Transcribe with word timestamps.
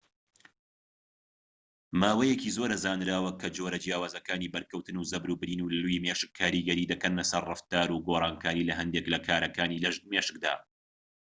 ماوەیەکی 1.99 2.53
زۆرە 2.57 2.75
زانراوە 2.83 3.31
کە 3.41 3.47
جۆرە 3.57 3.77
جیاوازەکانی 3.83 4.51
بەرکەوتن 4.53 4.95
و 4.97 5.07
زەبر 5.11 5.29
و 5.31 5.39
برین 5.41 5.61
و 5.61 5.71
لووی 5.79 6.01
مێشك 6.03 6.29
کاریگەری 6.39 6.89
دەکەن 6.91 7.13
سەر 7.31 7.43
ڕەفتار 7.49 7.89
و 7.91 8.03
گۆرانکاری 8.07 8.67
لە 8.69 8.73
هەندێك 8.79 9.05
لە 9.13 9.19
کارەکانی 9.27 9.81
مێشكدا 10.11 10.53